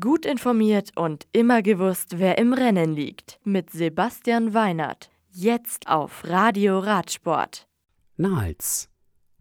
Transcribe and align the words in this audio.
Gut 0.00 0.24
informiert 0.24 0.92
und 0.96 1.26
immer 1.32 1.60
gewusst, 1.60 2.18
wer 2.18 2.38
im 2.38 2.54
Rennen 2.54 2.94
liegt. 2.94 3.38
Mit 3.44 3.68
Sebastian 3.68 4.54
Weinert. 4.54 5.10
Jetzt 5.30 5.88
auf 5.88 6.24
Radio 6.24 6.78
Radsport. 6.78 7.68
Nahals. 8.16 8.88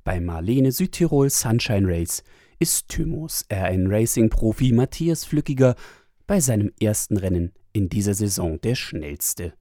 Bei 0.03 0.19
Marlene 0.19 0.73
Südtirol 0.73 1.29
Sunshine 1.29 1.87
Race 1.87 2.23
ist 2.59 2.89
Thymos 2.89 3.45
RN 3.49 3.87
Racing 3.87 4.29
Profi 4.29 4.73
Matthias 4.73 5.23
Flückiger 5.23 5.75
bei 6.27 6.41
seinem 6.41 6.73
ersten 6.77 7.15
Rennen 7.15 7.53
in 7.71 7.87
dieser 7.87 8.13
Saison 8.13 8.59
der 8.59 8.75
schnellste. 8.75 9.53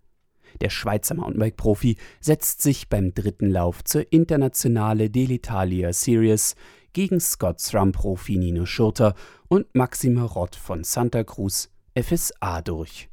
Der 0.61 0.71
Schweizer 0.71 1.14
Mountainbike-Profi 1.14 1.96
setzt 2.21 2.61
sich 2.61 2.89
beim 2.89 3.14
dritten 3.14 3.51
Lauf 3.51 3.85
zur 3.85 4.12
Internationale 4.12 5.07
dell'Italia 5.07 5.93
Series 5.93 6.57
gegen 6.93 7.20
Scots 7.20 7.74
Rum-Profi 7.74 8.36
Nino 8.36 8.66
Schurter 8.66 9.14
und 9.48 9.75
Maxima 9.75 10.25
Rott 10.25 10.56
von 10.56 10.84
Santa 10.84 11.25
Cruz 11.25 11.70
FSA 11.98 12.62
durch. 12.62 13.08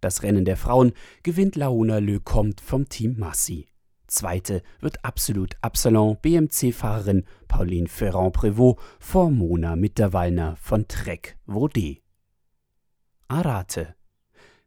Das 0.00 0.22
Rennen 0.22 0.44
der 0.44 0.56
Frauen 0.56 0.92
gewinnt 1.22 1.56
Laona 1.56 1.98
Le 1.98 2.20
Comte 2.20 2.62
vom 2.62 2.88
Team 2.88 3.16
Massi. 3.18 3.66
Zweite 4.06 4.62
wird 4.80 5.04
absolut 5.04 5.56
Absalon 5.62 6.16
BMC-Fahrerin 6.22 7.24
Pauline 7.48 7.88
Ferrand-Prévot 7.88 8.78
vor 9.00 9.30
Mona 9.30 9.74
Mitterwallner 9.74 10.56
von 10.56 10.86
Trek 10.86 11.36
Vaudet. 11.46 12.02
Arate. 13.28 13.96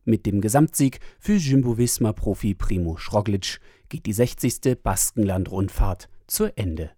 Mit 0.03 0.25
dem 0.25 0.41
Gesamtsieg 0.41 0.99
für 1.19 1.35
Jumbo-Visma-Profi 1.35 2.55
Primo 2.55 2.97
Schroglic 2.97 3.59
geht 3.87 4.05
die 4.05 4.13
60. 4.13 4.81
Baskenland-Rundfahrt 4.81 6.09
zu 6.27 6.45
Ende. 6.57 6.91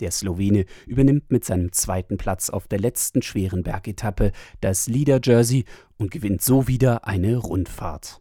Der 0.00 0.10
Slowene 0.10 0.66
übernimmt 0.86 1.30
mit 1.30 1.44
seinem 1.44 1.72
zweiten 1.72 2.16
Platz 2.16 2.50
auf 2.50 2.68
der 2.68 2.78
letzten 2.78 3.22
schweren 3.22 3.62
Bergetappe 3.62 4.32
das 4.60 4.88
Leader-Jersey 4.88 5.64
und 5.96 6.10
gewinnt 6.10 6.42
so 6.42 6.68
wieder 6.68 7.06
eine 7.06 7.36
Rundfahrt. 7.36 8.20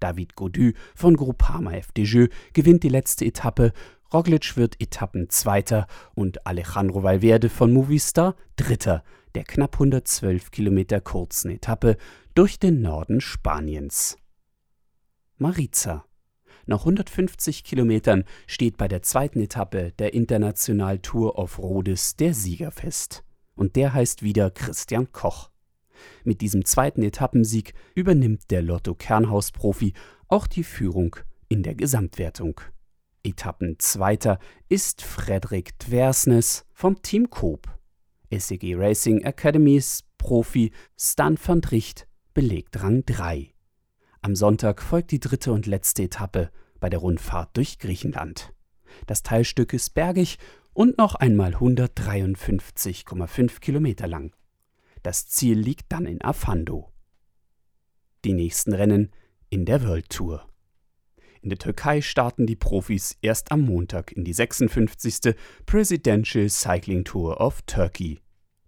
David 0.00 0.34
Godu 0.34 0.72
von 0.94 1.16
Groupama 1.16 1.72
FDJ 1.72 2.26
gewinnt 2.52 2.82
die 2.82 2.88
letzte 2.88 3.24
Etappe, 3.24 3.72
Roglic 4.12 4.56
wird 4.56 4.80
Etappenzweiter 4.80 5.86
und 6.14 6.46
Alejandro 6.46 7.02
Valverde 7.02 7.48
von 7.48 7.72
Movistar 7.72 8.34
Dritter 8.56 9.02
der 9.34 9.44
knapp 9.44 9.74
112 9.74 10.50
Kilometer 10.50 11.00
kurzen 11.00 11.50
Etappe 11.50 11.96
durch 12.34 12.58
den 12.58 12.82
Norden 12.82 13.20
Spaniens. 13.20 14.16
Mariza 15.38 16.04
nach 16.66 16.80
150 16.80 17.64
Kilometern 17.64 18.24
steht 18.46 18.76
bei 18.76 18.88
der 18.88 19.02
zweiten 19.02 19.40
Etappe 19.40 19.92
der 19.98 20.14
International 20.14 20.98
Tour 20.98 21.38
of 21.38 21.58
Rhodes 21.58 22.16
der 22.16 22.34
Sieger 22.34 22.70
fest. 22.70 23.24
Und 23.54 23.76
der 23.76 23.94
heißt 23.94 24.22
wieder 24.22 24.50
Christian 24.50 25.12
Koch. 25.12 25.50
Mit 26.24 26.40
diesem 26.40 26.64
zweiten 26.64 27.02
Etappensieg 27.02 27.74
übernimmt 27.94 28.50
der 28.50 28.62
Lotto-Kernhaus-Profi 28.62 29.92
auch 30.28 30.46
die 30.46 30.64
Führung 30.64 31.16
in 31.48 31.62
der 31.62 31.74
Gesamtwertung. 31.74 32.60
Etappenzweiter 33.24 34.38
ist 34.68 35.02
Frederik 35.02 35.78
Dversnes 35.78 36.64
vom 36.72 37.02
Team 37.02 37.30
Coop. 37.30 37.68
SEG 38.30 38.74
Racing 38.76 39.20
Academys 39.20 40.04
Profi 40.18 40.72
Stan 40.98 41.36
van 41.44 41.60
Dricht 41.60 42.08
belegt 42.34 42.82
Rang 42.82 43.04
3. 43.04 43.51
Am 44.24 44.36
Sonntag 44.36 44.80
folgt 44.80 45.10
die 45.10 45.18
dritte 45.18 45.52
und 45.52 45.66
letzte 45.66 46.04
Etappe 46.04 46.52
bei 46.78 46.88
der 46.88 47.00
Rundfahrt 47.00 47.56
durch 47.56 47.80
Griechenland. 47.80 48.54
Das 49.08 49.24
Teilstück 49.24 49.72
ist 49.72 49.94
bergig 49.94 50.38
und 50.72 50.96
noch 50.96 51.16
einmal 51.16 51.56
153,5 51.56 53.58
Kilometer 53.58 54.06
lang. 54.06 54.32
Das 55.02 55.26
Ziel 55.26 55.58
liegt 55.58 55.90
dann 55.90 56.06
in 56.06 56.22
Afando. 56.22 56.92
Die 58.24 58.32
nächsten 58.32 58.72
Rennen 58.72 59.10
in 59.50 59.64
der 59.64 59.82
World 59.82 60.08
Tour. 60.08 60.46
In 61.40 61.48
der 61.48 61.58
Türkei 61.58 62.00
starten 62.00 62.46
die 62.46 62.54
Profis 62.54 63.18
erst 63.22 63.50
am 63.50 63.62
Montag 63.62 64.12
in 64.12 64.22
die 64.22 64.34
56. 64.34 65.34
Presidential 65.66 66.48
Cycling 66.48 67.02
Tour 67.02 67.40
of 67.40 67.62
Turkey. 67.62 68.20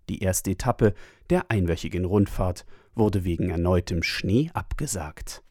Die 0.08 0.18
erste 0.18 0.50
Etappe 0.50 0.94
der 1.30 1.48
einwöchigen 1.52 2.04
Rundfahrt 2.04 2.66
wurde 2.96 3.22
wegen 3.22 3.50
erneutem 3.50 4.02
Schnee 4.02 4.50
abgesagt. 4.52 5.43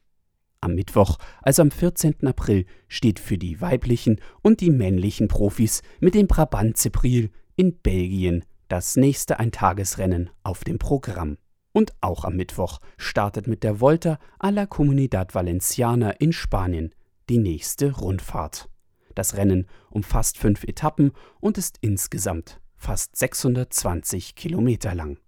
Am 0.64 0.76
Mittwoch, 0.76 1.18
also 1.42 1.62
am 1.62 1.72
14. 1.72 2.26
April, 2.26 2.66
steht 2.88 3.20
für 3.20 3.38
die 3.38 3.60
weiblichen 3.60 4.22
und 4.42 4.62
die 4.62 4.72
männlichen 4.72 5.28
Profis 5.28 5.82
mit 6.00 6.16
dem 6.16 6.28
Brabant 6.28 6.78
Cipril 6.78 7.32
in 7.58 7.78
Belgien 7.80 8.46
das 8.70 8.96
nächste 8.96 9.40
Eintagesrennen 9.40 10.30
auf 10.42 10.64
dem 10.64 10.80
Programm. 10.80 11.38
Und 11.74 11.92
auch 12.00 12.24
am 12.24 12.38
Mittwoch 12.38 12.80
startet 12.98 13.46
mit 13.46 13.64
der 13.64 13.82
Volta 13.82 14.20
a 14.40 14.52
la 14.52 14.66
Comunidad 14.66 15.36
Valenciana 15.36 16.12
in 16.12 16.32
Spanien 16.32 16.96
die 17.28 17.40
nächste 17.40 17.92
Rundfahrt. 17.92 18.70
Das 19.16 19.36
Rennen 19.36 19.68
umfasst 19.90 20.38
fünf 20.38 20.64
Etappen 20.64 21.12
und 21.42 21.58
ist 21.58 21.78
insgesamt 21.82 22.62
fast 22.78 23.18
620 23.18 24.36
Kilometer 24.36 24.96
lang. 24.96 25.20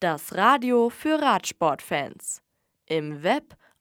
Das 0.00 0.34
Radio 0.34 0.90
für 0.90 1.20
Radsportfans. 1.20 2.42
Im 2.86 3.22
Web 3.22 3.56